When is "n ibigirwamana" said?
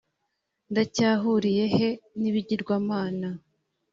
2.19-3.29